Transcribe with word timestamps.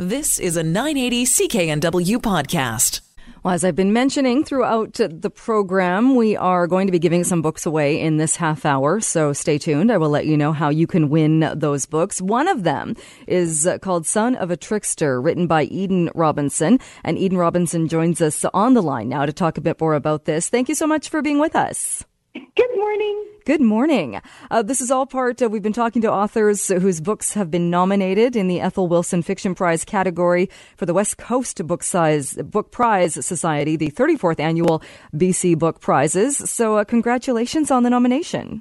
This 0.00 0.38
is 0.38 0.56
a 0.56 0.62
980 0.62 1.24
CKNW 1.24 2.18
podcast. 2.18 3.00
Well, 3.42 3.52
as 3.52 3.64
I've 3.64 3.74
been 3.74 3.92
mentioning 3.92 4.44
throughout 4.44 4.92
the 4.92 5.28
program, 5.28 6.14
we 6.14 6.36
are 6.36 6.68
going 6.68 6.86
to 6.86 6.92
be 6.92 7.00
giving 7.00 7.24
some 7.24 7.42
books 7.42 7.66
away 7.66 8.00
in 8.00 8.16
this 8.16 8.36
half 8.36 8.64
hour. 8.64 9.00
So 9.00 9.32
stay 9.32 9.58
tuned. 9.58 9.90
I 9.90 9.96
will 9.96 10.08
let 10.08 10.26
you 10.26 10.36
know 10.36 10.52
how 10.52 10.68
you 10.68 10.86
can 10.86 11.08
win 11.08 11.52
those 11.52 11.84
books. 11.84 12.22
One 12.22 12.46
of 12.46 12.62
them 12.62 12.94
is 13.26 13.68
called 13.82 14.06
Son 14.06 14.36
of 14.36 14.52
a 14.52 14.56
Trickster, 14.56 15.20
written 15.20 15.48
by 15.48 15.64
Eden 15.64 16.10
Robinson. 16.14 16.78
And 17.02 17.18
Eden 17.18 17.36
Robinson 17.36 17.88
joins 17.88 18.22
us 18.22 18.44
on 18.54 18.74
the 18.74 18.82
line 18.82 19.08
now 19.08 19.26
to 19.26 19.32
talk 19.32 19.58
a 19.58 19.60
bit 19.60 19.80
more 19.80 19.94
about 19.94 20.26
this. 20.26 20.48
Thank 20.48 20.68
you 20.68 20.76
so 20.76 20.86
much 20.86 21.08
for 21.08 21.22
being 21.22 21.40
with 21.40 21.56
us. 21.56 22.04
Good 22.34 22.76
morning. 22.76 23.24
Good 23.48 23.62
morning. 23.62 24.20
Uh, 24.50 24.60
this 24.60 24.82
is 24.82 24.90
all 24.90 25.06
part, 25.06 25.40
uh, 25.40 25.48
we've 25.48 25.62
been 25.62 25.72
talking 25.72 26.02
to 26.02 26.12
authors 26.12 26.68
whose 26.68 27.00
books 27.00 27.32
have 27.32 27.50
been 27.50 27.70
nominated 27.70 28.36
in 28.36 28.46
the 28.46 28.60
Ethel 28.60 28.88
Wilson 28.88 29.22
Fiction 29.22 29.54
Prize 29.54 29.86
category 29.86 30.50
for 30.76 30.84
the 30.84 30.92
West 30.92 31.16
Coast 31.16 31.66
Book, 31.66 31.82
Size, 31.82 32.34
Book 32.34 32.70
Prize 32.70 33.24
Society, 33.24 33.74
the 33.74 33.90
34th 33.90 34.38
annual 34.38 34.82
BC 35.14 35.58
Book 35.58 35.80
Prizes. 35.80 36.36
So, 36.36 36.76
uh, 36.76 36.84
congratulations 36.84 37.70
on 37.70 37.84
the 37.84 37.88
nomination. 37.88 38.60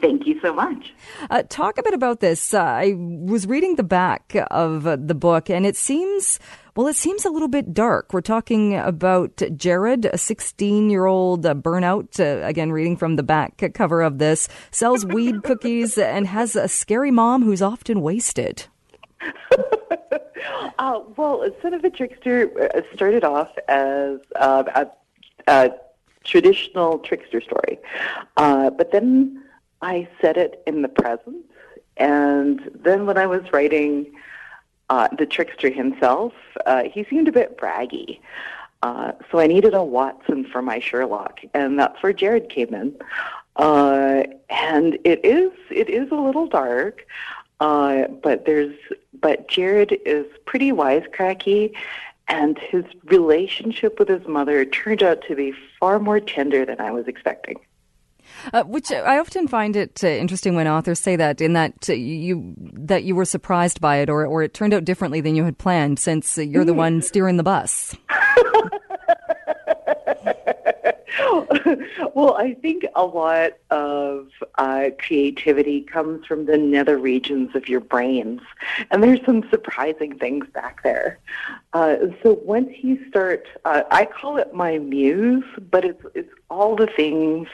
Thank 0.00 0.26
you 0.26 0.40
so 0.42 0.52
much. 0.52 0.94
Uh, 1.30 1.42
talk 1.48 1.78
a 1.78 1.82
bit 1.82 1.94
about 1.94 2.20
this. 2.20 2.54
Uh, 2.54 2.62
I 2.62 2.94
was 2.96 3.46
reading 3.46 3.76
the 3.76 3.82
back 3.82 4.34
of 4.50 4.86
uh, 4.86 4.96
the 4.96 5.14
book, 5.14 5.50
and 5.50 5.66
it 5.66 5.76
seems, 5.76 6.40
well, 6.78 6.86
it 6.86 6.94
seems 6.94 7.24
a 7.24 7.30
little 7.30 7.48
bit 7.48 7.74
dark. 7.74 8.12
We're 8.12 8.20
talking 8.20 8.76
about 8.76 9.42
Jared, 9.56 10.04
a 10.04 10.16
16 10.16 10.90
year 10.90 11.06
old 11.06 11.44
uh, 11.44 11.52
burnout, 11.52 12.20
uh, 12.20 12.46
again, 12.46 12.70
reading 12.70 12.96
from 12.96 13.16
the 13.16 13.24
back 13.24 13.60
cover 13.74 14.00
of 14.00 14.18
this, 14.18 14.48
sells 14.70 15.04
weed 15.04 15.42
cookies 15.42 15.98
and 15.98 16.28
has 16.28 16.54
a 16.54 16.68
scary 16.68 17.10
mom 17.10 17.42
who's 17.42 17.62
often 17.62 18.00
wasted. 18.00 18.66
Uh, 20.78 21.00
well, 21.16 21.44
Son 21.60 21.74
of 21.74 21.82
a 21.82 21.90
Trickster 21.90 22.48
started 22.94 23.24
off 23.24 23.50
as 23.66 24.18
a, 24.36 24.86
a, 25.48 25.70
traditional 26.22 27.00
trickster 27.00 27.40
story. 27.40 27.78
but 28.36 28.92
then 28.92 29.42
I 29.82 30.08
said 30.20 30.36
it 30.36 30.62
in 30.68 30.82
the 30.82 30.88
present. 30.88 31.44
And 31.96 32.70
then 32.72 33.06
when 33.06 33.18
I 33.18 33.26
was 33.26 33.42
writing 33.52 34.14
uh, 34.90 35.08
the 35.16 35.26
trickster 35.26 35.70
himself, 35.70 36.32
uh, 36.66 36.84
he 36.84 37.04
seemed 37.04 37.28
a 37.28 37.32
bit 37.32 37.58
braggy. 37.58 38.20
Uh, 38.82 39.12
so 39.30 39.38
I 39.38 39.46
needed 39.46 39.74
a 39.74 39.82
Watson 39.82 40.44
for 40.44 40.62
my 40.62 40.78
Sherlock, 40.78 41.40
and 41.52 41.78
that's 41.78 42.00
where 42.02 42.12
Jared 42.12 42.48
came 42.48 42.72
in. 42.74 42.96
Uh, 43.56 44.22
and 44.50 44.98
it 45.04 45.24
is 45.24 45.50
it 45.70 45.90
is 45.90 46.10
a 46.12 46.14
little 46.14 46.46
dark, 46.46 47.04
uh, 47.58 48.06
but 48.06 48.46
there's 48.46 48.76
but 49.20 49.48
Jared 49.48 49.98
is 50.06 50.26
pretty 50.46 50.70
wisecracky, 50.70 51.74
and 52.28 52.56
his 52.56 52.84
relationship 53.06 53.98
with 53.98 54.08
his 54.08 54.26
mother 54.28 54.64
turned 54.64 55.02
out 55.02 55.22
to 55.26 55.34
be 55.34 55.52
far 55.80 55.98
more 55.98 56.20
tender 56.20 56.64
than 56.64 56.80
I 56.80 56.92
was 56.92 57.08
expecting. 57.08 57.56
Uh, 58.52 58.64
which 58.64 58.90
I 58.90 59.18
often 59.18 59.48
find 59.48 59.76
it 59.76 60.02
uh, 60.02 60.08
interesting 60.08 60.54
when 60.54 60.66
authors 60.66 61.00
say 61.00 61.16
that, 61.16 61.40
in 61.40 61.52
that 61.54 61.88
uh, 61.88 61.92
you 61.92 62.54
that 62.58 63.04
you 63.04 63.14
were 63.14 63.24
surprised 63.24 63.80
by 63.80 63.96
it, 63.96 64.08
or 64.08 64.26
or 64.26 64.42
it 64.42 64.54
turned 64.54 64.74
out 64.74 64.84
differently 64.84 65.20
than 65.20 65.36
you 65.36 65.44
had 65.44 65.58
planned, 65.58 65.98
since 65.98 66.38
you're 66.38 66.64
the 66.64 66.74
one 66.74 67.02
steering 67.02 67.36
the 67.36 67.42
bus. 67.42 67.94
well, 72.14 72.36
I 72.36 72.54
think 72.60 72.84
a 72.94 73.04
lot 73.04 73.52
of 73.70 74.28
uh, 74.56 74.90
creativity 74.98 75.82
comes 75.82 76.26
from 76.26 76.46
the 76.46 76.56
nether 76.56 76.98
regions 76.98 77.54
of 77.54 77.68
your 77.68 77.80
brains, 77.80 78.40
and 78.90 79.02
there's 79.02 79.24
some 79.24 79.48
surprising 79.50 80.18
things 80.18 80.46
back 80.52 80.82
there. 80.82 81.18
Uh, 81.72 81.96
so 82.22 82.40
once 82.44 82.70
you 82.82 82.98
start, 83.08 83.46
uh, 83.64 83.82
I 83.90 84.04
call 84.04 84.36
it 84.36 84.54
my 84.54 84.78
muse, 84.78 85.44
but 85.70 85.84
it's 85.84 86.02
it's 86.14 86.32
all 86.50 86.76
the 86.76 86.86
things 86.86 87.48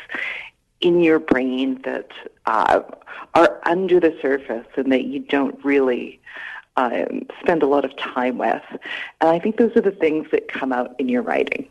in 0.85 1.01
your 1.01 1.19
brain 1.19 1.81
that 1.85 2.11
uh, 2.47 2.81
are 3.35 3.61
under 3.65 3.99
the 3.99 4.17
surface 4.21 4.67
and 4.77 4.93
that 4.93 5.05
you 5.05 5.19
don't 5.19 5.59
really 5.65 6.21
um, 6.77 7.23
spend 7.41 7.63
a 7.63 7.67
lot 7.67 7.85
of 7.85 7.97
time 7.97 8.39
with. 8.39 8.63
And 9.21 9.31
I 9.31 9.39
think 9.39 9.57
those 9.57 9.75
are 9.77 9.81
the 9.81 9.91
things 9.91 10.29
that 10.31 10.49
come 10.49 10.73
out 10.73 10.95
in 11.01 11.09
your 11.09 11.23
writing. 11.23 11.69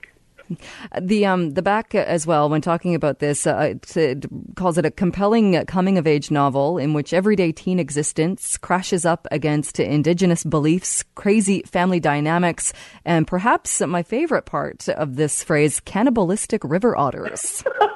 The 0.99 1.25
um 1.25 1.51
the 1.51 1.61
back 1.61 1.95
as 1.95 2.27
well 2.27 2.49
when 2.49 2.61
talking 2.61 2.95
about 2.95 3.19
this 3.19 3.47
uh, 3.47 3.75
it 3.95 4.25
calls 4.55 4.77
it 4.77 4.85
a 4.85 4.91
compelling 4.91 5.65
coming 5.65 5.97
of 5.97 6.05
age 6.05 6.31
novel 6.31 6.77
in 6.77 6.93
which 6.93 7.13
everyday 7.13 7.53
teen 7.53 7.79
existence 7.79 8.57
crashes 8.57 9.05
up 9.05 9.25
against 9.31 9.79
indigenous 9.79 10.43
beliefs, 10.43 11.03
crazy 11.15 11.63
family 11.63 12.01
dynamics, 12.01 12.73
and 13.05 13.25
perhaps 13.25 13.79
my 13.81 14.03
favorite 14.03 14.45
part 14.45 14.89
of 14.89 15.15
this 15.15 15.43
phrase, 15.43 15.79
cannibalistic 15.79 16.61
river 16.65 16.95
otters. 16.95 17.63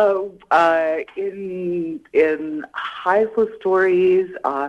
uh, 0.00 0.22
uh, 0.50 0.96
in 1.16 2.00
in 2.12 2.66
Haisla 2.74 3.46
stories, 3.60 4.28
uh, 4.44 4.68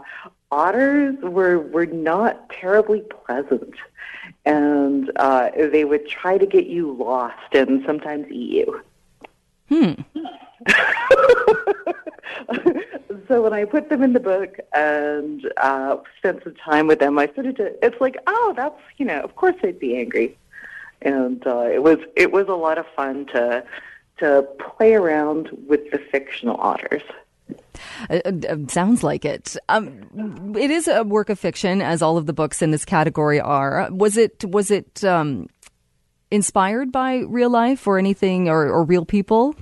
otters 0.52 1.16
were 1.22 1.60
were 1.60 1.86
not 1.86 2.50
terribly 2.50 3.04
pleasant, 3.26 3.76
and 4.46 5.12
uh, 5.16 5.50
they 5.56 5.86
would 5.86 6.06
try 6.08 6.38
to 6.38 6.46
get 6.46 6.68
you 6.68 6.92
lost 6.92 7.54
and 7.54 7.84
sometimes 7.86 8.30
eat 8.30 8.52
you. 8.52 8.82
Hmm. 9.70 9.94
so 13.28 13.42
when 13.42 13.54
I 13.54 13.66
put 13.66 13.90
them 13.90 14.04
in 14.04 14.14
the 14.14 14.20
book 14.20 14.60
and 14.76 15.52
uh, 15.58 15.98
spent 16.18 16.44
some 16.44 16.54
time 16.56 16.86
with 16.88 17.00
them, 17.00 17.18
I 17.18 17.28
started 17.28 17.56
to. 17.58 17.86
It's 17.86 18.00
like, 18.02 18.18
oh, 18.28 18.54
that's 18.56 18.80
you 18.98 19.06
know, 19.06 19.22
of 19.22 19.36
course 19.38 19.56
they'd 19.62 19.80
be 19.80 19.98
angry, 19.98 20.38
and 21.02 21.48
uh, 21.48 21.70
it 21.72 21.84
was 21.84 22.00
it 22.18 22.34
was 22.34 22.50
a 22.50 22.54
lot 22.54 22.78
of 22.78 22.86
fun 22.98 23.28
to 23.28 23.64
to 24.18 24.48
play 24.60 24.94
around 24.94 25.50
with 25.68 25.90
the 25.92 25.98
fictional 25.98 26.58
otters. 26.60 27.02
Uh, 28.10 28.20
uh, 28.26 28.56
sounds 28.68 29.04
like 29.04 29.26
it. 29.26 29.56
Um, 29.70 30.56
it 30.58 30.72
is 30.72 30.88
a 30.88 31.04
work 31.04 31.30
of 31.30 31.40
fiction, 31.40 31.82
as 31.82 32.02
all 32.02 32.18
of 32.18 32.26
the 32.26 32.34
books 32.34 32.62
in 32.62 32.72
this 32.72 32.86
category 32.86 33.40
are. 33.40 33.90
Was 33.92 34.18
it 34.18 34.44
was 34.46 34.72
it 34.72 35.04
um, 35.04 35.48
inspired 36.30 36.92
by 36.92 37.18
real 37.28 37.50
life 37.50 37.88
or 37.88 37.98
anything 37.98 38.50
or, 38.50 38.70
or 38.70 38.84
real 38.84 39.06
people? 39.06 39.56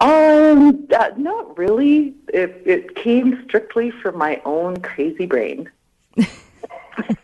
Um, 0.00 0.86
uh, 0.96 1.10
not 1.16 1.58
really. 1.58 2.14
It, 2.28 2.62
it 2.64 2.96
came 2.96 3.42
strictly 3.44 3.90
from 3.90 4.16
my 4.18 4.40
own 4.44 4.80
crazy 4.80 5.26
brain. 5.26 5.70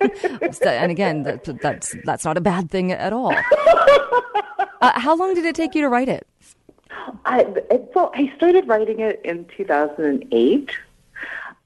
and 0.01 0.91
again, 0.91 1.23
that, 1.23 1.45
that's 1.63 1.95
that's 2.05 2.25
not 2.25 2.37
a 2.37 2.41
bad 2.41 2.71
thing 2.71 2.93
at 2.93 3.13
all. 3.13 3.35
Uh, 4.81 4.99
how 4.99 5.15
long 5.15 5.35
did 5.35 5.45
it 5.45 5.55
take 5.55 5.75
you 5.75 5.83
to 5.83 5.89
write 5.89 6.09
it? 6.09 6.27
I, 7.25 7.47
so 7.95 8.11
I 8.15 8.33
started 8.37 8.67
writing 8.67 9.01
it 9.01 9.21
in 9.25 9.47
2008. 9.57 10.71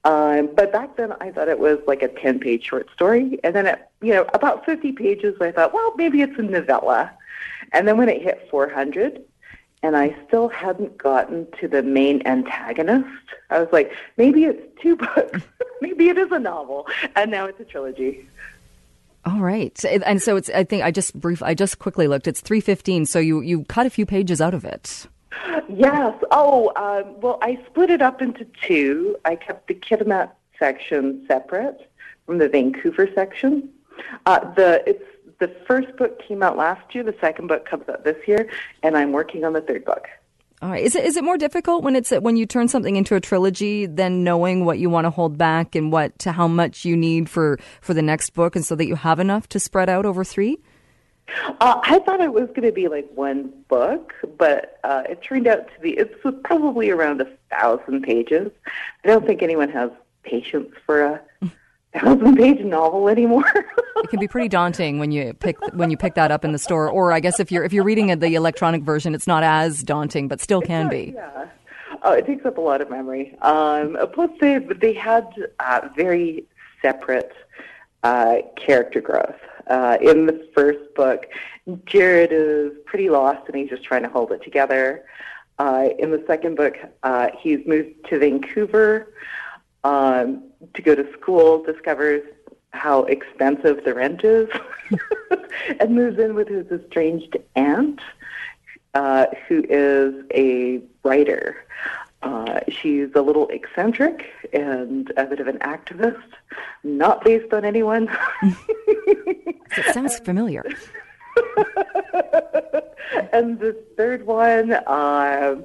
Um, 0.04 0.50
but 0.54 0.70
back 0.70 0.96
then, 0.96 1.14
I 1.20 1.30
thought 1.30 1.48
it 1.48 1.58
was 1.58 1.78
like 1.86 2.02
a 2.02 2.08
10 2.08 2.38
page 2.40 2.64
short 2.64 2.90
story. 2.92 3.38
And 3.42 3.54
then, 3.54 3.66
at, 3.66 3.90
you 4.02 4.12
know, 4.12 4.26
about 4.34 4.66
50 4.66 4.92
pages, 4.92 5.40
I 5.40 5.50
thought, 5.50 5.72
well, 5.72 5.94
maybe 5.96 6.20
it's 6.20 6.38
a 6.38 6.42
novella. 6.42 7.10
And 7.72 7.88
then 7.88 7.96
when 7.96 8.08
it 8.08 8.20
hit 8.20 8.46
400, 8.50 9.22
and 9.82 9.96
I 9.96 10.16
still 10.26 10.48
hadn't 10.48 10.98
gotten 10.98 11.46
to 11.60 11.68
the 11.68 11.82
main 11.82 12.26
antagonist, 12.26 13.08
I 13.50 13.60
was 13.60 13.68
like, 13.72 13.92
maybe 14.16 14.44
it's 14.44 14.62
two 14.80 14.96
books. 14.96 15.40
maybe 15.80 16.08
it 16.08 16.18
is 16.18 16.32
a 16.32 16.38
novel. 16.38 16.86
And 17.16 17.30
now 17.30 17.46
it's 17.46 17.60
a 17.60 17.64
trilogy. 17.64 18.26
All 19.26 19.40
right, 19.40 19.82
and 19.84 20.20
so 20.20 20.36
it's. 20.36 20.50
I 20.50 20.64
think 20.64 20.82
I 20.82 20.90
just 20.90 21.18
brief. 21.18 21.42
I 21.42 21.54
just 21.54 21.78
quickly 21.78 22.08
looked. 22.08 22.26
It's 22.26 22.42
three 22.42 22.60
fifteen. 22.60 23.06
So 23.06 23.18
you 23.18 23.40
you 23.40 23.64
cut 23.64 23.86
a 23.86 23.90
few 23.90 24.04
pages 24.04 24.40
out 24.40 24.52
of 24.52 24.64
it. 24.66 25.06
Yes. 25.68 26.14
Oh, 26.30 26.72
um, 26.76 27.20
well, 27.20 27.38
I 27.40 27.58
split 27.66 27.90
it 27.90 28.02
up 28.02 28.20
into 28.20 28.46
two. 28.66 29.16
I 29.24 29.36
kept 29.36 29.68
the 29.68 29.74
Kitimat 29.74 30.30
section 30.58 31.24
separate 31.26 31.90
from 32.26 32.38
the 32.38 32.48
Vancouver 32.48 33.08
section. 33.14 33.70
Uh, 34.26 34.40
the 34.54 34.82
it's 34.86 35.04
the 35.40 35.48
first 35.66 35.96
book 35.96 36.20
came 36.20 36.42
out 36.42 36.56
last 36.56 36.94
year. 36.94 37.02
The 37.02 37.16
second 37.20 37.46
book 37.46 37.66
comes 37.66 37.88
out 37.88 38.04
this 38.04 38.28
year, 38.28 38.48
and 38.82 38.96
I'm 38.96 39.12
working 39.12 39.44
on 39.44 39.54
the 39.54 39.60
third 39.60 39.84
book. 39.84 40.06
All 40.64 40.70
right. 40.70 40.82
Is 40.82 40.94
it 40.96 41.04
is 41.04 41.18
it 41.18 41.24
more 41.24 41.36
difficult 41.36 41.82
when 41.82 41.94
it's 41.94 42.10
when 42.10 42.38
you 42.38 42.46
turn 42.46 42.68
something 42.68 42.96
into 42.96 43.14
a 43.14 43.20
trilogy 43.20 43.84
than 43.84 44.24
knowing 44.24 44.64
what 44.64 44.78
you 44.78 44.88
want 44.88 45.04
to 45.04 45.10
hold 45.10 45.36
back 45.36 45.74
and 45.74 45.92
what 45.92 46.18
to 46.20 46.32
how 46.32 46.48
much 46.48 46.86
you 46.86 46.96
need 46.96 47.28
for 47.28 47.58
for 47.82 47.92
the 47.92 48.00
next 48.00 48.30
book, 48.30 48.56
and 48.56 48.64
so 48.64 48.74
that 48.74 48.86
you 48.86 48.94
have 48.94 49.20
enough 49.20 49.46
to 49.50 49.60
spread 49.60 49.90
out 49.90 50.06
over 50.06 50.24
three? 50.24 50.58
Uh, 51.60 51.80
I 51.82 51.98
thought 51.98 52.22
it 52.22 52.32
was 52.32 52.46
going 52.48 52.62
to 52.62 52.72
be 52.72 52.88
like 52.88 53.06
one 53.14 53.52
book, 53.68 54.14
but 54.38 54.78
uh, 54.84 55.02
it 55.06 55.20
turned 55.20 55.46
out 55.46 55.68
to 55.74 55.80
be 55.82 55.90
it's 55.90 56.14
probably 56.44 56.88
around 56.88 57.20
a 57.20 57.28
thousand 57.50 58.02
pages. 58.02 58.50
I 59.04 59.08
don't 59.08 59.26
think 59.26 59.42
anyone 59.42 59.68
has 59.68 59.90
patience 60.22 60.70
for 60.86 61.04
a 61.04 61.20
thousand 61.98 62.36
page 62.36 62.60
novel 62.60 63.08
anymore. 63.08 63.44
it 63.96 64.10
can 64.10 64.20
be 64.20 64.28
pretty 64.28 64.48
daunting 64.48 64.98
when 64.98 65.12
you 65.12 65.34
pick 65.34 65.60
when 65.74 65.90
you 65.90 65.96
pick 65.96 66.14
that 66.14 66.30
up 66.30 66.44
in 66.44 66.52
the 66.52 66.58
store, 66.58 66.88
or 66.88 67.12
I 67.12 67.20
guess 67.20 67.40
if 67.40 67.50
you're 67.50 67.64
if 67.64 67.72
you're 67.72 67.84
reading 67.84 68.16
the 68.18 68.34
electronic 68.34 68.82
version, 68.82 69.14
it's 69.14 69.26
not 69.26 69.42
as 69.42 69.82
daunting, 69.82 70.28
but 70.28 70.40
still 70.40 70.60
can 70.60 70.88
be. 70.88 71.12
Yeah. 71.14 71.46
Oh, 72.02 72.12
it 72.12 72.26
takes 72.26 72.44
up 72.44 72.58
a 72.58 72.60
lot 72.60 72.80
of 72.80 72.90
memory. 72.90 73.36
Um, 73.40 73.96
plus, 74.12 74.30
they 74.40 74.58
they 74.58 74.92
had 74.92 75.26
uh, 75.60 75.88
very 75.96 76.44
separate 76.82 77.32
uh, 78.02 78.36
character 78.56 79.00
growth. 79.00 79.36
Uh, 79.68 79.96
in 80.02 80.26
the 80.26 80.46
first 80.54 80.94
book, 80.94 81.26
Jared 81.86 82.30
is 82.32 82.72
pretty 82.84 83.08
lost 83.08 83.48
and 83.48 83.56
he's 83.56 83.70
just 83.70 83.82
trying 83.82 84.02
to 84.02 84.10
hold 84.10 84.30
it 84.32 84.42
together. 84.42 85.06
Uh, 85.58 85.88
in 85.98 86.10
the 86.10 86.22
second 86.26 86.56
book, 86.56 86.76
uh, 87.02 87.28
he's 87.40 87.60
moved 87.66 87.94
to 88.10 88.18
Vancouver 88.18 89.14
um, 89.84 90.42
to 90.74 90.82
go 90.82 90.94
to 90.94 91.10
school, 91.12 91.62
discovers 91.62 92.22
how 92.72 93.04
expensive 93.04 93.84
the 93.84 93.94
rent 93.94 94.24
is, 94.24 94.48
and 95.80 95.94
moves 95.94 96.18
in 96.18 96.34
with 96.34 96.48
his 96.48 96.66
estranged 96.72 97.36
aunt, 97.54 98.00
uh, 98.94 99.26
who 99.46 99.64
is 99.68 100.24
a 100.34 100.82
writer. 101.04 101.56
Uh, 102.22 102.60
she's 102.68 103.10
a 103.14 103.20
little 103.20 103.46
eccentric 103.48 104.24
and 104.54 105.12
a 105.16 105.26
bit 105.26 105.40
of 105.40 105.46
an 105.46 105.58
activist, 105.58 106.22
not 106.82 107.22
based 107.22 107.52
on 107.52 107.64
anyone. 107.64 108.08
it 108.42 109.92
sounds 109.92 110.18
familiar. 110.20 110.64
and 113.32 113.60
the 113.60 113.76
third 113.96 114.26
one, 114.26 114.72
uh, 114.72 115.56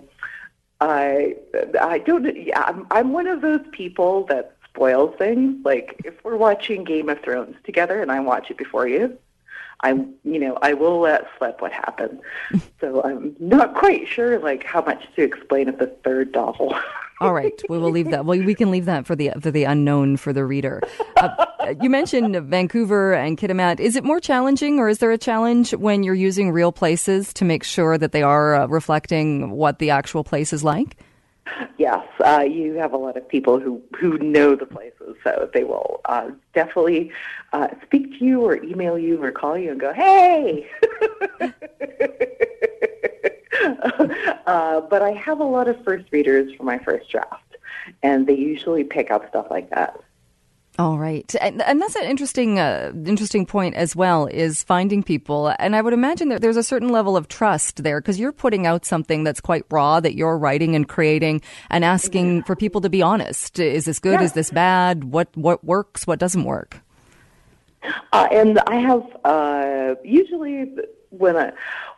I 0.82 1.36
I 1.80 2.00
don't. 2.00 2.36
Yeah, 2.36 2.62
I'm, 2.62 2.88
I'm 2.92 3.12
one 3.12 3.28
of 3.28 3.42
those 3.42 3.66
people 3.72 4.26
that 4.26 4.56
spoils 4.66 5.16
things. 5.18 5.64
Like 5.66 6.02
if 6.06 6.24
we're 6.24 6.38
watching 6.38 6.84
Game 6.84 7.10
of 7.10 7.20
Thrones 7.22 7.56
together 7.64 8.02
and 8.02 8.12
I 8.12 8.20
watch 8.20 8.50
it 8.50 8.58
before 8.58 8.88
you, 8.88 9.18
I'm, 9.82 10.14
you 10.24 10.40
know, 10.40 10.58
I 10.62 10.74
will 10.74 11.00
let 11.00 11.28
slip 11.38 11.62
what 11.62 11.72
happened. 11.72 12.20
so 12.82 13.02
I'm 13.04 13.36
not 13.40 13.76
quite 13.76 14.08
sure, 14.08 14.40
like, 14.40 14.64
how 14.64 14.82
much 14.82 15.04
to 15.16 15.24
explain 15.24 15.70
of 15.70 15.78
the 15.80 15.88
third 16.04 16.34
novel. 16.34 16.76
All 17.22 17.34
right, 17.34 17.62
we 17.68 17.78
will 17.78 17.92
leave 17.92 18.12
that. 18.12 18.24
Well, 18.24 18.40
we 18.40 18.56
can 18.56 18.72
leave 18.72 18.86
that 18.86 19.06
for 19.06 19.14
the 19.14 19.32
for 19.42 19.52
the 19.52 19.66
unknown 19.66 20.16
for 20.16 20.32
the 20.32 20.46
reader. 20.46 20.82
Uh, 21.18 21.46
you 21.82 21.90
mentioned 21.90 22.34
Vancouver 22.50 23.14
and 23.14 23.38
Kitimat. 23.38 23.82
Is 23.82 23.98
it 23.98 24.06
more 24.06 24.22
challenging, 24.22 24.80
or 24.80 24.88
is 24.88 25.00
there 25.00 25.12
a 25.12 25.18
challenge 25.18 25.74
when 25.74 26.04
you're 26.04 26.16
using 26.16 26.52
real 26.52 26.72
places 26.72 27.34
to 27.34 27.44
make 27.44 27.66
sure 27.66 27.98
that 27.98 28.14
they 28.14 28.24
are 28.24 28.56
uh, 28.56 28.68
reflecting 28.68 29.52
what 29.52 29.80
the 29.80 29.90
actual 29.90 30.24
place 30.24 30.54
is 30.54 30.64
like? 30.64 30.96
Yes, 31.78 32.06
uh, 32.24 32.42
you 32.42 32.74
have 32.76 32.94
a 32.94 32.98
lot 32.98 33.18
of 33.18 33.28
people 33.28 33.60
who, 33.60 33.82
who 33.98 34.18
know 34.20 34.56
the 34.56 34.66
places, 34.66 35.16
so 35.24 35.50
they 35.54 35.64
will 35.64 36.02
uh, 36.06 36.30
definitely 36.54 37.12
uh, 37.54 37.68
speak 37.84 38.20
to 38.20 38.26
you 38.26 38.42
or 38.42 38.64
email 38.64 38.98
you 38.98 39.22
or 39.22 39.32
call 39.32 39.58
you 39.58 39.72
and 39.72 39.80
go, 39.80 39.94
hey! 39.94 40.70
uh, 44.46 44.82
but 44.82 45.02
I 45.02 45.12
have 45.12 45.40
a 45.40 45.44
lot 45.44 45.68
of 45.68 45.84
first 45.84 46.06
readers 46.12 46.54
for 46.56 46.64
my 46.64 46.78
first 46.80 47.10
draft, 47.10 47.58
and 48.04 48.28
they 48.28 48.36
usually 48.36 48.84
pick 48.84 49.12
up 49.12 49.28
stuff 49.30 49.48
like 49.50 49.70
that. 49.72 50.00
All 50.80 50.98
right, 50.98 51.36
and, 51.42 51.62
and 51.62 51.82
that's 51.82 51.98
an 51.98 52.06
interesting, 52.06 52.58
uh, 52.58 52.94
interesting 53.06 53.46
point 53.46 53.76
as 53.76 53.98
well. 53.98 54.28
Is 54.28 54.64
finding 54.64 55.04
people, 55.04 55.54
and 55.60 55.76
I 55.76 55.82
would 55.82 55.92
imagine 55.92 56.30
that 56.30 56.40
there's 56.40 56.56
a 56.56 56.64
certain 56.64 56.88
level 56.88 57.18
of 57.18 57.28
trust 57.28 57.84
there 57.84 58.00
because 58.00 58.18
you're 58.18 58.32
putting 58.32 58.66
out 58.66 58.86
something 58.86 59.26
that's 59.26 59.42
quite 59.42 59.66
raw 59.70 60.00
that 60.00 60.16
you're 60.16 60.38
writing 60.38 60.78
and 60.78 60.88
creating, 60.88 61.42
and 61.70 61.84
asking 61.84 62.44
for 62.44 62.56
people 62.56 62.80
to 62.80 62.90
be 62.90 63.02
honest. 63.02 63.60
Is 63.60 63.84
this 63.84 64.00
good? 64.00 64.22
Yeah. 64.22 64.24
Is 64.24 64.32
this 64.32 64.52
bad? 64.52 65.04
What 65.04 65.28
what 65.36 65.62
works? 65.66 66.08
What 66.08 66.18
doesn't 66.18 66.46
work? 66.46 66.80
Uh, 68.14 68.30
and 68.32 68.60
I 68.60 68.76
have 68.76 69.04
uh, 69.26 69.96
usually 70.06 70.78
when 71.10 71.36
I, 71.36 71.52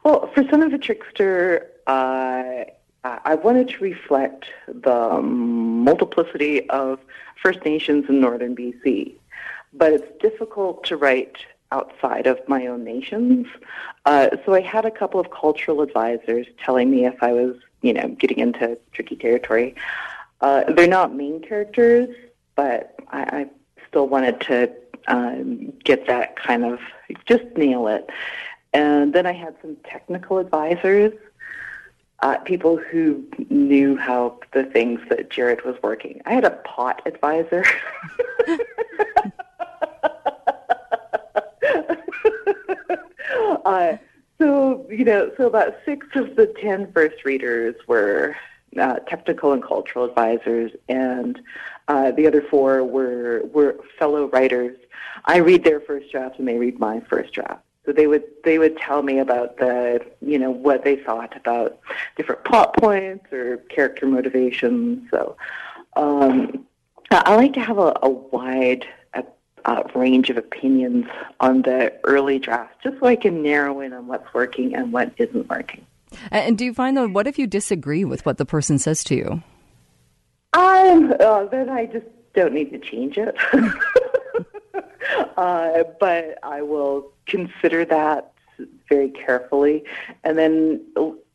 well, 0.03 0.31
for 0.33 0.43
Son 0.49 0.63
of 0.63 0.73
a 0.73 0.79
Trickster, 0.79 1.69
uh, 1.85 2.63
I 3.03 3.35
wanted 3.35 3.69
to 3.69 3.77
reflect 3.79 4.45
the 4.67 5.21
multiplicity 5.21 6.69
of 6.69 6.99
First 7.41 7.65
Nations 7.65 8.05
in 8.07 8.21
northern 8.21 8.55
BC, 8.55 9.13
but 9.73 9.91
it's 9.91 10.21
difficult 10.21 10.83
to 10.85 10.97
write 10.97 11.37
outside 11.71 12.27
of 12.27 12.39
my 12.47 12.67
own 12.67 12.83
nations. 12.83 13.47
Uh, 14.05 14.29
so 14.45 14.53
I 14.53 14.61
had 14.61 14.85
a 14.85 14.91
couple 14.91 15.19
of 15.19 15.31
cultural 15.31 15.81
advisors 15.81 16.45
telling 16.63 16.91
me 16.91 17.05
if 17.05 17.23
I 17.23 17.31
was, 17.31 17.55
you 17.81 17.93
know, 17.93 18.09
getting 18.09 18.39
into 18.39 18.77
tricky 18.91 19.15
territory. 19.15 19.75
Uh, 20.41 20.71
they're 20.71 20.87
not 20.87 21.15
main 21.15 21.41
characters, 21.41 22.13
but 22.55 22.95
I, 23.09 23.21
I 23.21 23.49
still 23.87 24.07
wanted 24.07 24.41
to 24.41 24.71
um, 25.07 25.73
get 25.83 26.05
that 26.07 26.35
kind 26.35 26.65
of 26.65 26.79
just 27.25 27.45
nail 27.55 27.87
it. 27.87 28.09
And 28.73 29.13
then 29.13 29.25
I 29.25 29.33
had 29.33 29.55
some 29.61 29.77
technical 29.83 30.37
advisors 30.37 31.13
uh, 32.21 32.37
people 32.39 32.77
who 32.77 33.25
knew 33.49 33.97
how 33.97 34.37
the 34.53 34.63
things 34.65 34.99
that 35.09 35.29
Jared 35.29 35.65
was 35.65 35.75
working. 35.81 36.21
I 36.25 36.33
had 36.33 36.43
a 36.43 36.51
pot 36.51 37.01
advisor. 37.05 37.65
uh, 43.65 43.97
so 44.37 44.85
you 44.89 45.03
know, 45.03 45.31
so 45.37 45.47
about 45.47 45.75
six 45.85 46.05
of 46.15 46.35
the 46.35 46.53
ten 46.61 46.91
first 46.91 47.25
readers 47.25 47.75
were 47.87 48.35
uh, 48.79 48.99
technical 48.99 49.53
and 49.53 49.63
cultural 49.63 50.05
advisors, 50.05 50.71
and 50.89 51.41
uh, 51.87 52.11
the 52.11 52.27
other 52.27 52.41
four 52.41 52.83
were 52.83 53.43
were 53.51 53.79
fellow 53.97 54.29
writers. 54.29 54.77
I 55.25 55.37
read 55.37 55.63
their 55.63 55.79
first 55.79 56.11
draft, 56.11 56.39
and 56.39 56.47
they 56.47 56.57
read 56.57 56.79
my 56.79 56.99
first 57.01 57.33
draft. 57.33 57.63
So 57.85 57.91
they 57.91 58.07
would 58.07 58.23
they 58.43 58.59
would 58.59 58.77
tell 58.77 59.01
me 59.01 59.17
about 59.19 59.57
the 59.57 60.05
you 60.21 60.37
know 60.37 60.51
what 60.51 60.83
they 60.83 60.97
thought 60.97 61.35
about 61.35 61.79
different 62.15 62.43
plot 62.43 62.77
points 62.77 63.31
or 63.33 63.57
character 63.69 64.05
motivations. 64.05 65.09
So 65.09 65.35
um, 65.95 66.65
I 67.09 67.35
like 67.35 67.53
to 67.53 67.61
have 67.61 67.79
a, 67.79 67.97
a 68.03 68.09
wide 68.09 68.85
a 69.65 69.83
range 69.95 70.29
of 70.29 70.37
opinions 70.37 71.05
on 71.39 71.61
the 71.63 71.93
early 72.03 72.39
draft, 72.39 72.75
just 72.83 72.99
so 72.99 73.05
I 73.05 73.15
can 73.15 73.43
narrow 73.43 73.79
in 73.81 73.93
on 73.93 74.07
what's 74.07 74.33
working 74.33 74.75
and 74.75 74.91
what 74.91 75.13
isn't 75.17 75.49
working. 75.49 75.85
And 76.31 76.57
do 76.57 76.65
you 76.65 76.73
find 76.73 76.97
though, 76.97 77.07
what 77.07 77.27
if 77.27 77.39
you 77.39 77.47
disagree 77.47 78.03
with 78.03 78.25
what 78.25 78.37
the 78.37 78.45
person 78.45 78.79
says 78.79 79.03
to 79.05 79.15
you? 79.15 79.43
Um, 80.53 81.13
uh, 81.19 81.45
then 81.45 81.69
I 81.69 81.85
just 81.85 82.05
don't 82.33 82.53
need 82.53 82.71
to 82.71 82.79
change 82.79 83.17
it. 83.17 83.35
uh, 85.41 85.83
but 85.99 86.37
I 86.43 86.61
will 86.61 87.11
consider 87.25 87.83
that 87.85 88.31
very 88.87 89.09
carefully. 89.09 89.83
And 90.23 90.37
then 90.37 90.85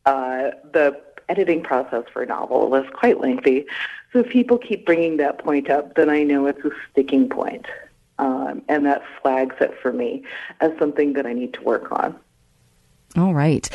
uh, 0.05 0.51
the 0.71 0.97
editing 1.27 1.61
process 1.61 2.05
for 2.13 2.21
a 2.21 2.25
novel 2.25 2.73
is 2.75 2.89
quite 2.93 3.19
lengthy. 3.19 3.65
So 4.13 4.19
if 4.19 4.29
people 4.29 4.59
keep 4.59 4.85
bringing 4.85 5.17
that 5.17 5.39
point 5.39 5.69
up, 5.69 5.95
then 5.95 6.09
I 6.09 6.23
know 6.23 6.45
it's 6.45 6.63
a 6.63 6.69
sticking 6.89 7.27
point. 7.27 7.65
Um, 8.17 8.61
and 8.69 8.85
that 8.85 9.03
flags 9.21 9.57
it 9.59 9.77
for 9.81 9.91
me 9.91 10.23
as 10.61 10.71
something 10.79 11.11
that 11.13 11.25
I 11.25 11.33
need 11.33 11.53
to 11.55 11.61
work 11.61 11.91
on. 11.91 12.17
All 13.17 13.33
right. 13.33 13.69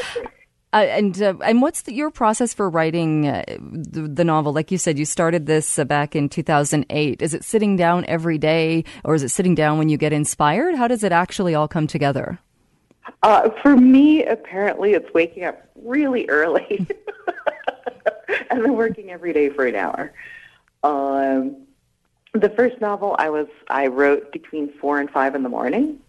Uh, 0.72 0.86
and 0.88 1.20
uh, 1.20 1.34
and 1.44 1.60
what's 1.60 1.82
the, 1.82 1.92
your 1.92 2.10
process 2.10 2.54
for 2.54 2.70
writing 2.70 3.28
uh, 3.28 3.44
the, 3.60 4.08
the, 4.08 4.24
novel? 4.24 4.54
Like 4.54 4.70
you 4.70 4.78
said, 4.78 4.98
you 4.98 5.04
started 5.04 5.44
this 5.44 5.78
uh, 5.78 5.84
back 5.84 6.16
in 6.16 6.30
2008. 6.30 7.20
Is 7.20 7.34
it 7.34 7.44
sitting 7.44 7.76
down 7.76 8.06
every 8.08 8.38
day, 8.38 8.84
or 9.04 9.14
is 9.14 9.22
it 9.22 9.28
sitting 9.28 9.54
down 9.54 9.76
when 9.76 9.90
you 9.90 9.98
get 9.98 10.14
inspired? 10.14 10.74
How 10.74 10.88
does 10.88 11.04
it 11.04 11.12
actually 11.12 11.54
all 11.54 11.68
come 11.68 11.86
together? 11.86 12.38
Uh, 13.22 13.50
for 13.62 13.76
me, 13.76 14.24
apparently, 14.24 14.94
it's 14.94 15.12
waking 15.12 15.44
up 15.44 15.62
really 15.74 16.26
early 16.30 16.86
and 18.50 18.64
then 18.64 18.74
working 18.74 19.10
every 19.10 19.34
day 19.34 19.50
for 19.50 19.66
an 19.66 19.74
hour. 19.74 20.12
Um, 20.82 21.66
the 22.32 22.48
first 22.48 22.80
novel 22.80 23.14
I 23.18 23.28
was 23.28 23.46
I 23.68 23.88
wrote 23.88 24.32
between 24.32 24.72
four 24.80 25.00
and 25.00 25.10
five 25.10 25.34
in 25.34 25.42
the 25.42 25.50
morning 25.50 26.00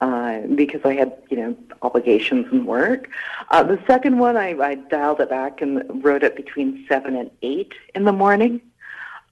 uh, 0.00 0.40
because 0.54 0.80
I 0.84 0.94
had, 0.94 1.16
you 1.28 1.36
know, 1.36 1.56
obligations 1.82 2.46
and 2.52 2.66
work. 2.66 3.08
Uh, 3.50 3.62
the 3.62 3.80
second 3.86 4.18
one, 4.18 4.36
I, 4.36 4.50
I 4.58 4.74
dialed 4.76 5.20
it 5.20 5.30
back 5.30 5.60
and 5.60 6.04
wrote 6.04 6.22
it 6.22 6.36
between 6.36 6.86
7 6.88 7.16
and 7.16 7.30
8 7.42 7.72
in 7.94 8.04
the 8.04 8.12
morning. 8.12 8.60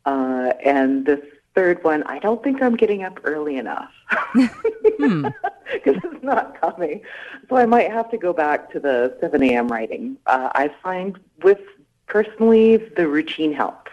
Uh, 0.05 0.53
and 0.65 1.07
this 1.07 1.21
third 1.55 1.83
one, 1.85 2.03
I 2.05 2.19
don't 2.19 2.43
think 2.43 2.63
I'm 2.63 2.77
getting 2.77 3.03
up 3.03 3.21
early 3.25 3.57
enough 3.57 3.91
because 4.35 4.51
hmm. 4.99 5.27
it's 5.73 6.23
not 6.23 6.61
coming. 6.61 7.03
So 7.49 7.57
I 7.57 7.67
might 7.67 7.91
have 7.91 8.11
to 8.11 8.19
go 8.19 8.33
back 8.33 8.71
to 8.73 8.81
the 8.81 9.17
7 9.21 9.43
a.m. 9.43 9.69
writing. 9.69 10.17
Uh, 10.27 10.51
I 10.55 10.71
find 10.83 11.19
with 11.43 11.61
personally 12.07 12.77
the 12.77 13.09
routine 13.09 13.53
helps 13.53 13.91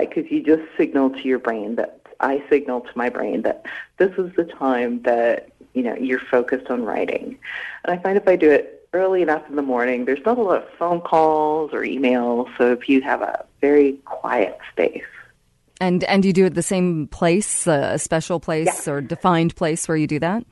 because 0.00 0.24
uh, 0.24 0.34
you 0.34 0.42
just 0.42 0.62
signal 0.76 1.10
to 1.10 1.22
your 1.22 1.38
brain 1.38 1.76
that 1.76 2.00
I 2.20 2.42
signal 2.48 2.80
to 2.80 2.90
my 2.94 3.08
brain 3.08 3.42
that 3.42 3.66
this 3.98 4.12
is 4.16 4.34
the 4.36 4.44
time 4.44 5.02
that 5.02 5.50
you 5.76 5.82
know, 5.82 5.94
you're 5.94 6.18
focused 6.18 6.68
on 6.68 6.82
writing. 6.82 7.38
And 7.84 7.96
I 7.96 8.02
find 8.02 8.16
if 8.16 8.26
I 8.26 8.34
do 8.34 8.50
it 8.50 8.88
early 8.94 9.20
enough 9.20 9.42
in 9.48 9.56
the 9.56 9.62
morning, 9.62 10.06
there's 10.06 10.24
not 10.24 10.38
a 10.38 10.42
lot 10.42 10.62
of 10.62 10.68
phone 10.78 11.02
calls 11.02 11.72
or 11.74 11.82
emails. 11.82 12.48
So 12.56 12.72
if 12.72 12.88
you 12.88 13.02
have 13.02 13.20
a 13.20 13.44
very 13.60 13.92
quiet 14.06 14.58
space. 14.72 15.04
And 15.78 16.02
and 16.04 16.24
you 16.24 16.32
do 16.32 16.46
it 16.46 16.54
the 16.54 16.62
same 16.62 17.06
place, 17.08 17.66
uh, 17.66 17.90
a 17.92 17.98
special 17.98 18.40
place 18.40 18.66
yes. 18.66 18.88
or 18.88 19.02
defined 19.02 19.54
place 19.54 19.86
where 19.86 19.98
you 19.98 20.06
do 20.06 20.18
that? 20.20 20.46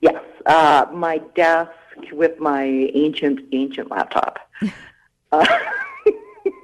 Yes, 0.00 0.22
uh, 0.46 0.86
my 0.92 1.18
desk 1.34 1.72
with 2.12 2.38
my 2.38 2.62
ancient 2.94 3.40
ancient 3.50 3.90
laptop. 3.90 4.38
uh, 5.32 5.58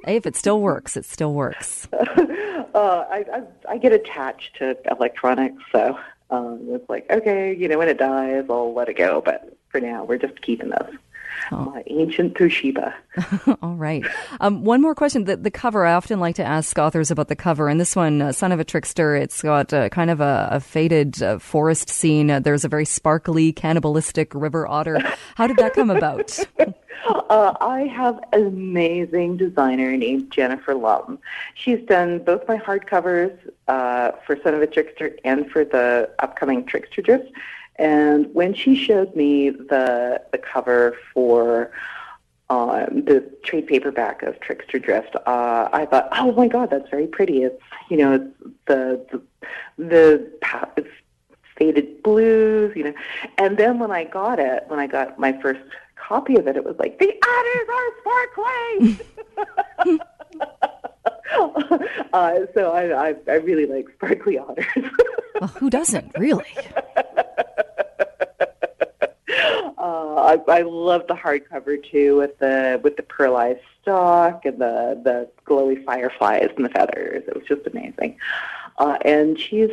Hey, 0.05 0.17
if 0.17 0.27
it 0.27 0.37
still 0.37 0.61
works, 0.61 0.99
it 0.99 1.07
still 1.07 1.33
works. 1.33 1.89
uh, 1.93 2.05
I, 2.75 3.25
I 3.33 3.43
I 3.71 3.79
get 3.79 3.93
attached 3.93 4.57
to 4.59 4.77
electronics, 4.91 5.63
so 5.73 5.99
um, 6.35 6.61
it's 6.69 6.89
like 6.89 7.11
okay, 7.11 7.55
you 7.55 7.69
know, 7.69 7.79
when 7.79 7.89
it 7.89 7.99
dies, 7.99 8.45
I'll 8.49 8.75
let 8.75 8.89
it 8.89 8.97
go. 8.97 9.21
But 9.25 9.57
for 9.69 9.81
now, 9.81 10.05
we're 10.05 10.19
just 10.19 10.41
keeping 10.43 10.71
this. 10.71 10.95
Oh. 11.53 11.73
My 11.75 11.83
ancient 11.87 12.35
Toshiba. 12.35 12.95
All 13.63 13.75
right. 13.75 14.05
Um, 14.41 14.65
one 14.65 14.81
more 14.81 14.95
question. 14.95 15.25
The, 15.25 15.37
the 15.37 15.51
cover, 15.51 15.85
I 15.87 15.95
often 15.95 16.21
like 16.21 16.37
to 16.37 16.45
ask 16.45 16.79
authors 16.79 17.11
about 17.11 17.29
the 17.29 17.37
cover. 17.37 17.69
And 17.69 17.81
this 17.81 17.95
one, 17.95 18.23
uh, 18.23 18.33
Son 18.33 18.53
of 18.53 18.61
a 18.61 18.65
Trickster, 18.65 19.15
it's 19.17 19.43
got 19.43 19.73
uh, 19.73 19.89
kind 19.89 20.11
of 20.11 20.21
a, 20.21 20.49
a 20.53 20.61
faded 20.61 21.23
uh, 21.23 21.39
forest 21.39 21.89
scene. 21.91 22.31
Uh, 22.31 22.41
there's 22.41 22.65
a 22.65 22.69
very 22.69 22.85
sparkly, 22.85 23.53
cannibalistic 23.53 24.35
river 24.35 24.67
otter. 24.67 24.99
How 25.35 25.47
did 25.47 25.57
that 25.59 25.75
come 25.75 25.91
about? 25.91 26.39
Uh, 27.29 27.53
I 27.61 27.81
have 27.83 28.19
an 28.33 28.47
amazing 28.47 29.37
designer 29.37 29.97
named 29.97 30.31
Jennifer 30.31 30.75
Lum. 30.75 31.19
She's 31.55 31.81
done 31.87 32.21
both 32.21 32.47
my 32.49 32.57
hardcovers 32.57 33.37
uh, 33.69 34.13
for 34.27 34.39
Son 34.43 34.55
of 34.55 34.63
a 34.63 34.67
Trickster 34.67 35.15
and 35.23 35.51
for 35.51 35.65
the 35.65 36.11
upcoming 36.21 36.65
Trickster 36.65 37.03
Drift. 37.03 37.31
And 37.77 38.33
when 38.35 38.55
she 38.55 38.77
showed 38.77 39.15
me 39.17 39.51
the 39.51 40.23
the 40.31 40.39
cover 40.39 40.97
for 41.13 41.73
um, 42.51 43.05
the 43.05 43.29
trade 43.43 43.67
paperback 43.67 44.23
of 44.23 44.39
Trickster 44.41 44.79
Drift, 44.79 45.17
uh, 45.27 45.69
I 45.73 45.87
thought, 45.87 46.09
oh 46.13 46.33
my 46.33 46.47
god, 46.47 46.71
that's 46.71 46.89
very 46.91 47.07
pretty. 47.07 47.43
It's 47.43 47.61
you 47.89 47.97
know 47.97 48.31
the 48.67 49.05
the, 49.11 49.23
the 49.85 50.33
it's 50.77 50.89
faded 51.57 52.03
blues, 52.03 52.75
you 52.77 52.85
know. 52.85 52.95
And 53.39 53.57
then 53.57 53.79
when 53.79 53.91
I 53.91 54.05
got 54.05 54.39
it, 54.39 54.65
when 54.69 54.79
I 54.79 54.87
got 54.87 55.19
my 55.19 55.33
first 55.41 55.63
copy 55.97 56.37
of 56.37 56.47
it, 56.47 56.57
it 56.57 56.65
was 56.65 56.77
like 56.79 56.99
the 56.99 57.13
otters 57.27 57.69
are 57.75 57.91
sparkling. 58.01 59.01
uh, 62.13 62.35
so 62.55 62.73
I, 62.73 63.09
I 63.09 63.15
I 63.27 63.35
really 63.37 63.67
like 63.67 63.89
sparkly 63.95 64.39
otters. 64.47 64.67
well, 65.41 65.49
who 65.49 65.71
doesn't 65.71 66.13
really? 66.19 66.45
I, 69.85 70.41
I 70.49 70.63
love 70.63 71.07
the 71.09 71.15
hardcover 71.15 71.83
too, 71.91 72.17
with 72.17 72.39
the 72.39 72.81
with 72.83 72.97
the 72.97 73.03
pearlized 73.03 73.61
stalk 73.83 74.45
and 74.45 74.59
the 74.59 75.01
the 75.03 75.29
glowy 75.47 75.85
fireflies 75.85 76.49
and 76.57 76.65
the 76.65 76.71
feathers. 76.71 77.25
It 77.27 77.35
was 77.35 77.45
just 77.47 77.67
amazing. 77.67 78.17
Uh, 78.79 78.97
and 79.05 79.39
she's 79.39 79.71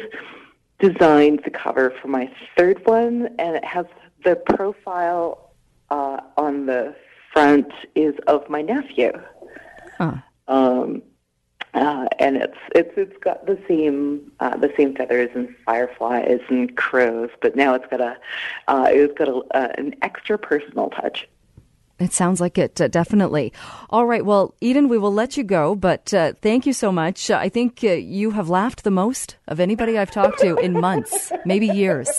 designed 0.80 1.42
the 1.44 1.52
cover 1.52 1.94
for 2.02 2.08
my 2.08 2.32
third 2.58 2.86
one, 2.86 3.30
and 3.40 3.56
it 3.56 3.66
has 3.66 3.86
the 4.24 4.36
profile 4.36 5.52
uh, 5.90 6.20
on 6.38 6.66
the 6.66 6.96
front 7.32 7.72
is 7.96 8.16
of 8.28 8.50
my 8.50 8.62
nephew. 8.62 9.12
Huh. 9.98 10.16
Um, 10.48 11.02
uh, 11.74 12.08
and 12.20 12.38
it's 12.38 12.58
it's 12.76 12.92
it's 12.98 13.18
got 13.24 13.46
the 13.46 13.58
same 13.68 14.32
uh, 14.40 14.58
the 14.58 14.72
same 14.78 14.96
feathers 14.96 15.30
and 15.34 15.56
fireflies 15.66 16.42
and 16.50 16.76
crows, 16.76 17.30
but 17.42 17.56
now 17.56 17.74
it's 17.74 17.88
got 17.88 18.02
a 18.02 18.18
uh, 18.68 18.88
it's 18.90 19.18
got 19.18 19.30
a, 19.30 19.36
uh, 19.56 19.72
an 19.78 19.96
extra 20.02 20.38
personal 20.38 20.90
touch. 20.90 21.28
It 21.98 22.14
sounds 22.14 22.42
like 22.42 22.58
it, 22.58 22.82
uh, 22.82 22.88
definitely. 22.88 23.54
All 23.92 24.08
right. 24.08 24.26
Well, 24.26 24.56
Eden, 24.60 24.90
we 24.90 24.98
will 24.98 25.14
let 25.14 25.38
you 25.38 25.44
go, 25.44 25.76
but 25.76 26.12
uh, 26.16 26.34
thank 26.42 26.66
you 26.66 26.74
so 26.74 26.92
much. 26.92 27.30
I 27.30 27.48
think 27.48 27.84
uh, 27.84 27.90
you 27.92 28.32
have 28.32 28.50
laughed 28.50 28.84
the 28.84 28.90
most 28.90 29.36
of 29.48 29.60
anybody 29.60 30.00
I've 30.00 30.10
talked 30.10 30.40
to 30.40 30.58
in 30.58 30.74
months, 30.74 31.32
maybe 31.46 31.68
years, 31.68 32.10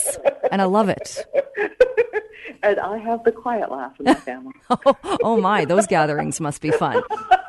and 0.51 0.61
I 0.61 0.65
love 0.65 0.87
it. 0.87 1.25
and 2.63 2.79
I 2.79 2.97
have 2.97 3.23
the 3.25 3.31
quiet 3.31 3.69
laugh 3.69 3.91
in 3.99 4.05
my 4.05 4.13
family. 4.13 4.53
oh, 4.69 4.97
oh, 5.21 5.41
my. 5.41 5.65
Those 5.65 5.85
gatherings 5.85 6.39
must 6.39 6.61
be 6.61 6.71
fun 6.71 7.03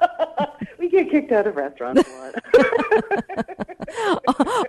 get 0.95 1.11
kicked 1.11 1.33
out 1.33 1.47
of 1.47 1.57
restaurants 1.57 2.03
a 2.09 2.13
lot. 2.13 2.35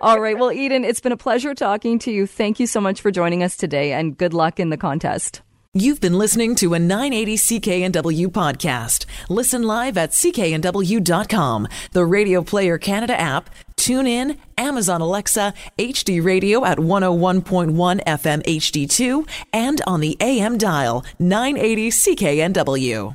All 0.00 0.20
right. 0.20 0.38
Well, 0.38 0.52
Eden, 0.52 0.84
it's 0.84 1.00
been 1.00 1.12
a 1.12 1.16
pleasure 1.16 1.54
talking 1.54 1.98
to 2.00 2.12
you. 2.12 2.26
Thank 2.26 2.60
you 2.60 2.66
so 2.66 2.80
much 2.80 3.00
for 3.00 3.10
joining 3.10 3.42
us 3.42 3.56
today 3.56 3.92
and 3.92 4.16
good 4.16 4.34
luck 4.34 4.60
in 4.60 4.70
the 4.70 4.76
contest. 4.76 5.42
You've 5.78 6.00
been 6.00 6.16
listening 6.16 6.54
to 6.56 6.72
a 6.72 6.78
980 6.78 7.36
CKNW 7.36 8.28
podcast. 8.28 9.04
Listen 9.28 9.62
live 9.64 9.98
at 9.98 10.12
cknw.com, 10.12 11.68
the 11.92 12.04
Radio 12.06 12.42
Player 12.42 12.78
Canada 12.78 13.20
app, 13.20 13.50
tune 13.76 14.06
in, 14.06 14.38
Amazon 14.56 15.02
Alexa, 15.02 15.52
HD 15.78 16.24
Radio 16.24 16.64
at 16.64 16.78
101.1 16.78 18.02
FM 18.04 18.42
HD2, 18.44 19.28
and 19.52 19.82
on 19.86 20.00
the 20.00 20.16
AM 20.18 20.56
dial 20.56 21.04
980 21.18 21.90
CKNW. 21.90 23.04